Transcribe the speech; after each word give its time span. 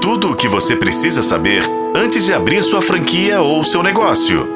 Tudo 0.00 0.30
o 0.30 0.34
que 0.34 0.48
você 0.48 0.74
precisa 0.74 1.22
saber 1.22 1.62
antes 1.94 2.24
de 2.24 2.32
abrir 2.32 2.64
sua 2.64 2.80
franquia 2.80 3.42
ou 3.42 3.62
seu 3.62 3.82
negócio. 3.82 4.48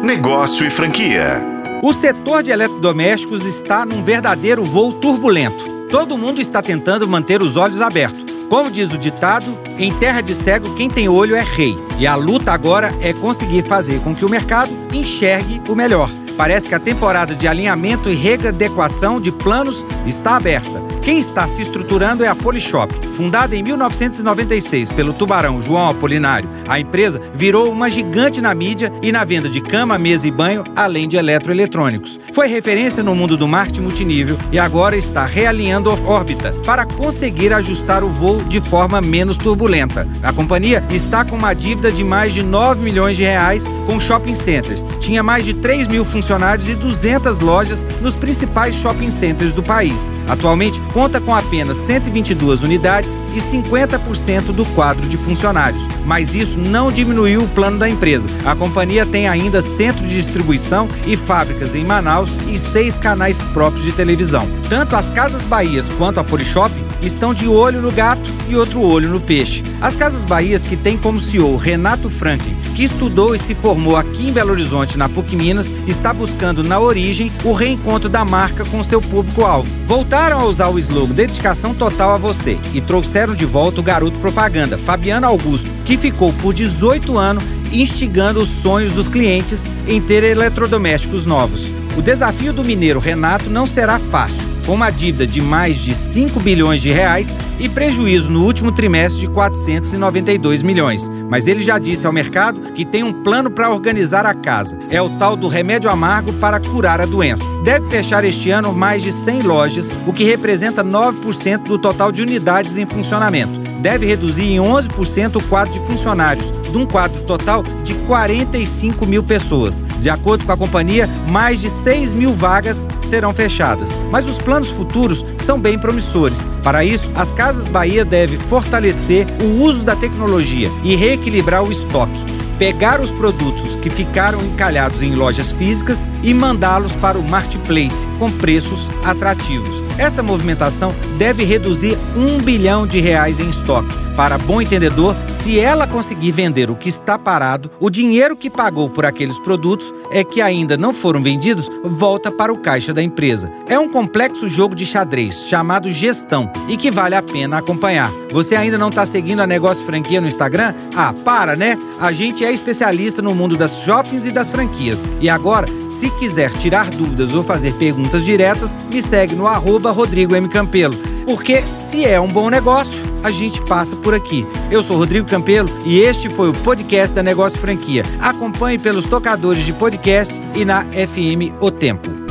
Negócio 0.00 0.64
e 0.64 0.70
franquia. 0.70 1.44
O 1.82 1.92
setor 1.92 2.44
de 2.44 2.52
eletrodomésticos 2.52 3.44
está 3.44 3.84
num 3.84 4.04
verdadeiro 4.04 4.62
voo 4.62 4.92
turbulento. 4.92 5.68
Todo 5.90 6.16
mundo 6.16 6.40
está 6.40 6.62
tentando 6.62 7.08
manter 7.08 7.42
os 7.42 7.56
olhos 7.56 7.82
abertos. 7.82 8.24
Como 8.48 8.70
diz 8.70 8.92
o 8.92 8.98
ditado, 8.98 9.58
em 9.76 9.92
terra 9.92 10.20
de 10.20 10.36
cego 10.36 10.72
quem 10.76 10.88
tem 10.88 11.08
olho 11.08 11.34
é 11.34 11.42
rei. 11.42 11.76
E 11.98 12.06
a 12.06 12.14
luta 12.14 12.52
agora 12.52 12.94
é 13.00 13.12
conseguir 13.12 13.64
fazer 13.64 14.00
com 14.02 14.14
que 14.14 14.24
o 14.24 14.30
mercado 14.30 14.72
enxergue 14.92 15.60
o 15.68 15.74
melhor. 15.74 16.08
Parece 16.36 16.68
que 16.68 16.74
a 16.74 16.80
temporada 16.80 17.34
de 17.34 17.46
alinhamento 17.46 18.10
e 18.10 18.14
readequação 18.14 19.20
de 19.20 19.30
planos 19.30 19.86
está 20.06 20.36
aberta. 20.36 20.82
Quem 21.02 21.18
está 21.18 21.48
se 21.48 21.62
estruturando 21.62 22.24
é 22.24 22.28
a 22.28 22.34
Polishop. 22.34 22.94
Fundada 23.08 23.56
em 23.56 23.62
1996 23.62 24.92
pelo 24.92 25.12
tubarão 25.12 25.60
João 25.60 25.90
Apolinário, 25.90 26.48
a 26.68 26.78
empresa 26.78 27.20
virou 27.34 27.70
uma 27.72 27.90
gigante 27.90 28.40
na 28.40 28.54
mídia 28.54 28.92
e 29.02 29.10
na 29.10 29.24
venda 29.24 29.48
de 29.48 29.60
cama, 29.60 29.98
mesa 29.98 30.28
e 30.28 30.30
banho, 30.30 30.62
além 30.76 31.08
de 31.08 31.16
eletroeletrônicos. 31.16 32.20
Foi 32.32 32.46
referência 32.46 33.02
no 33.02 33.16
mundo 33.16 33.36
do 33.36 33.48
marketing 33.48 33.82
multinível 33.82 34.38
e 34.52 34.60
agora 34.60 34.96
está 34.96 35.26
realinhando 35.26 35.90
a 35.90 35.94
órbita 35.94 36.54
para 36.64 36.86
conseguir 36.86 37.52
ajustar 37.52 38.04
o 38.04 38.08
voo 38.08 38.42
de 38.44 38.60
forma 38.60 39.00
menos 39.00 39.36
turbulenta. 39.36 40.06
A 40.22 40.32
companhia 40.32 40.84
está 40.88 41.24
com 41.24 41.36
uma 41.36 41.52
dívida 41.52 41.90
de 41.90 42.04
mais 42.04 42.32
de 42.32 42.44
9 42.44 42.84
milhões 42.84 43.16
de 43.16 43.24
reais 43.24 43.64
com 43.86 43.98
shopping 43.98 44.36
centers. 44.36 44.84
Tinha 45.00 45.22
mais 45.22 45.44
de 45.44 45.52
3 45.54 45.88
mil 45.88 46.04
funcionários 46.04 46.21
e 46.68 46.74
200 46.74 47.40
lojas 47.40 47.86
nos 48.00 48.14
principais 48.16 48.74
shopping 48.76 49.10
centers 49.10 49.52
do 49.52 49.62
país. 49.62 50.14
Atualmente, 50.28 50.80
conta 50.92 51.20
com 51.20 51.34
apenas 51.34 51.76
122 51.78 52.62
unidades 52.62 53.20
e 53.34 53.40
50% 53.40 54.52
do 54.52 54.64
quadro 54.66 55.08
de 55.08 55.16
funcionários. 55.16 55.86
Mas 56.04 56.34
isso 56.34 56.58
não 56.58 56.92
diminuiu 56.92 57.42
o 57.42 57.48
plano 57.48 57.78
da 57.78 57.88
empresa. 57.88 58.28
A 58.44 58.54
companhia 58.54 59.04
tem 59.04 59.28
ainda 59.28 59.60
centro 59.60 60.06
de 60.06 60.14
distribuição 60.14 60.88
e 61.06 61.16
fábricas 61.16 61.74
em 61.74 61.84
Manaus 61.84 62.30
e 62.48 62.56
seis 62.56 62.96
canais 62.96 63.38
próprios 63.52 63.84
de 63.84 63.92
televisão. 63.92 64.46
Tanto 64.68 64.96
as 64.96 65.08
Casas 65.10 65.42
Bahias 65.42 65.88
quanto 65.98 66.20
a 66.20 66.24
Polishop 66.24 66.72
estão 67.06 67.34
de 67.34 67.46
olho 67.48 67.80
no 67.80 67.90
gato 67.90 68.28
e 68.48 68.56
outro 68.56 68.80
olho 68.80 69.08
no 69.08 69.20
peixe. 69.20 69.62
As 69.80 69.94
Casas 69.94 70.24
Bahias, 70.24 70.62
que 70.62 70.76
tem 70.76 70.96
como 70.96 71.20
CEO 71.20 71.56
Renato 71.56 72.08
Franklin, 72.08 72.54
que 72.74 72.84
estudou 72.84 73.34
e 73.34 73.38
se 73.38 73.54
formou 73.54 73.96
aqui 73.96 74.28
em 74.28 74.32
Belo 74.32 74.52
Horizonte, 74.52 74.96
na 74.96 75.08
PUC 75.08 75.36
Minas, 75.36 75.70
está 75.86 76.12
buscando 76.12 76.62
na 76.62 76.78
origem 76.80 77.30
o 77.44 77.52
reencontro 77.52 78.08
da 78.08 78.24
marca 78.24 78.64
com 78.64 78.82
seu 78.82 79.00
público-alvo. 79.00 79.68
Voltaram 79.86 80.40
a 80.40 80.44
usar 80.44 80.68
o 80.68 80.78
slogan 80.78 81.14
Dedicação 81.14 81.74
Total 81.74 82.14
a 82.14 82.16
Você 82.18 82.58
e 82.72 82.80
trouxeram 82.80 83.34
de 83.34 83.44
volta 83.44 83.80
o 83.80 83.84
garoto 83.84 84.18
propaganda, 84.18 84.78
Fabiano 84.78 85.26
Augusto, 85.26 85.68
que 85.84 85.96
ficou 85.96 86.32
por 86.34 86.54
18 86.54 87.18
anos 87.18 87.44
instigando 87.72 88.40
os 88.40 88.48
sonhos 88.48 88.92
dos 88.92 89.08
clientes 89.08 89.64
em 89.86 90.00
ter 90.00 90.22
eletrodomésticos 90.22 91.24
novos. 91.24 91.70
O 91.96 92.02
desafio 92.02 92.52
do 92.52 92.64
mineiro 92.64 93.00
Renato 93.00 93.48
não 93.48 93.66
será 93.66 93.98
fácil 93.98 94.51
com 94.66 94.74
uma 94.74 94.90
dívida 94.90 95.26
de 95.26 95.40
mais 95.40 95.78
de 95.78 95.94
5 95.94 96.40
bilhões 96.40 96.80
de 96.80 96.90
reais 96.90 97.34
e 97.58 97.68
prejuízo 97.68 98.30
no 98.30 98.44
último 98.44 98.72
trimestre 98.72 99.22
de 99.22 99.28
492 99.28 100.62
milhões. 100.62 101.08
Mas 101.28 101.46
ele 101.46 101.62
já 101.62 101.78
disse 101.78 102.06
ao 102.06 102.12
mercado 102.12 102.72
que 102.72 102.84
tem 102.84 103.02
um 103.02 103.12
plano 103.12 103.50
para 103.50 103.70
organizar 103.70 104.26
a 104.26 104.34
casa. 104.34 104.78
É 104.90 105.00
o 105.00 105.10
tal 105.10 105.36
do 105.36 105.48
remédio 105.48 105.90
amargo 105.90 106.32
para 106.34 106.60
curar 106.60 107.00
a 107.00 107.06
doença. 107.06 107.44
Deve 107.64 107.88
fechar 107.88 108.24
este 108.24 108.50
ano 108.50 108.72
mais 108.72 109.02
de 109.02 109.12
100 109.12 109.42
lojas, 109.42 109.90
o 110.06 110.12
que 110.12 110.24
representa 110.24 110.84
9% 110.84 111.64
do 111.64 111.78
total 111.78 112.10
de 112.10 112.22
unidades 112.22 112.76
em 112.76 112.86
funcionamento. 112.86 113.61
Deve 113.82 114.06
reduzir 114.06 114.44
em 114.44 114.58
11% 114.58 115.36
o 115.36 115.44
quadro 115.48 115.72
de 115.72 115.80
funcionários, 115.80 116.52
de 116.70 116.78
um 116.78 116.86
quadro 116.86 117.20
total 117.22 117.64
de 117.82 117.94
45 118.06 119.04
mil 119.04 119.24
pessoas. 119.24 119.82
De 119.98 120.08
acordo 120.08 120.44
com 120.44 120.52
a 120.52 120.56
companhia, 120.56 121.08
mais 121.26 121.60
de 121.60 121.68
6 121.68 122.14
mil 122.14 122.32
vagas 122.32 122.88
serão 123.02 123.34
fechadas. 123.34 123.98
Mas 124.10 124.28
os 124.28 124.38
planos 124.38 124.70
futuros 124.70 125.24
são 125.44 125.58
bem 125.58 125.76
promissores. 125.76 126.48
Para 126.62 126.84
isso, 126.84 127.10
as 127.16 127.32
Casas 127.32 127.66
Bahia 127.66 128.04
devem 128.04 128.38
fortalecer 128.38 129.26
o 129.42 129.64
uso 129.64 129.84
da 129.84 129.96
tecnologia 129.96 130.70
e 130.84 130.94
reequilibrar 130.94 131.64
o 131.64 131.72
estoque 131.72 132.41
pegar 132.62 133.00
os 133.00 133.10
produtos 133.10 133.74
que 133.74 133.90
ficaram 133.90 134.40
encalhados 134.40 135.02
em 135.02 135.16
lojas 135.16 135.50
físicas 135.50 136.06
e 136.22 136.32
mandá-los 136.32 136.94
para 136.94 137.18
o 137.18 137.22
marketplace 137.28 138.06
com 138.20 138.30
preços 138.30 138.88
atrativos. 139.04 139.82
Essa 139.98 140.22
movimentação 140.22 140.94
deve 141.18 141.42
reduzir 141.42 141.98
um 142.16 142.40
bilhão 142.40 142.86
de 142.86 143.00
reais 143.00 143.40
em 143.40 143.50
estoque. 143.50 143.92
Para 144.14 144.38
bom 144.38 144.62
entendedor, 144.62 145.16
se 145.32 145.58
ela 145.58 145.88
conseguir 145.88 146.30
vender 146.30 146.70
o 146.70 146.76
que 146.76 146.88
está 146.88 147.18
parado, 147.18 147.68
o 147.80 147.90
dinheiro 147.90 148.36
que 148.36 148.48
pagou 148.48 148.88
por 148.88 149.04
aqueles 149.04 149.40
produtos 149.40 149.92
é 150.12 150.22
que 150.22 150.40
ainda 150.40 150.76
não 150.76 150.92
foram 150.92 151.22
vendidos 151.22 151.70
volta 151.82 152.30
para 152.30 152.52
o 152.52 152.56
caixa 152.56 152.92
da 152.92 153.02
empresa. 153.02 153.50
É 153.68 153.78
um 153.78 153.88
complexo 153.88 154.48
jogo 154.48 154.74
de 154.74 154.86
xadrez 154.86 155.46
chamado 155.48 155.90
gestão 155.90 156.50
e 156.68 156.76
que 156.76 156.90
vale 156.90 157.14
a 157.14 157.22
pena 157.22 157.58
acompanhar. 157.58 158.12
Você 158.30 158.54
ainda 158.54 158.78
não 158.78 158.88
está 158.88 159.04
seguindo 159.04 159.40
a 159.40 159.46
Negócio 159.46 159.84
Franquia 159.84 160.20
no 160.20 160.26
Instagram? 160.26 160.74
Ah, 160.94 161.12
para, 161.24 161.56
né? 161.56 161.76
A 162.00 162.12
gente 162.12 162.44
é 162.44 162.52
especialista 162.52 163.20
no 163.20 163.34
mundo 163.34 163.56
das 163.56 163.82
shoppings 163.82 164.26
e 164.26 164.30
das 164.30 164.50
franquias. 164.50 165.04
E 165.20 165.28
agora, 165.28 165.66
se 165.88 166.10
quiser 166.10 166.50
tirar 166.52 166.90
dúvidas 166.90 167.34
ou 167.34 167.42
fazer 167.42 167.74
perguntas 167.74 168.24
diretas, 168.24 168.76
me 168.92 169.02
segue 169.02 169.34
no 169.34 169.46
arroba 169.46 169.90
Rodrigo 169.90 170.34
M. 170.34 170.48
Campelo. 170.48 170.96
Porque 171.26 171.62
se 171.76 172.04
é 172.04 172.20
um 172.20 172.28
bom 172.28 172.50
negócio, 172.50 173.11
a 173.22 173.30
gente 173.30 173.62
passa 173.62 173.96
por 173.96 174.14
aqui. 174.14 174.46
Eu 174.70 174.82
sou 174.82 174.96
Rodrigo 174.96 175.26
Campelo 175.26 175.68
e 175.84 176.00
este 176.00 176.28
foi 176.28 176.48
o 176.48 176.54
podcast 176.54 177.14
da 177.14 177.22
Negócio 177.22 177.58
Franquia. 177.58 178.04
Acompanhe 178.20 178.78
pelos 178.78 179.06
tocadores 179.06 179.64
de 179.64 179.72
podcast 179.72 180.40
e 180.54 180.64
na 180.64 180.84
FM 180.84 181.54
O 181.60 181.70
Tempo. 181.70 182.21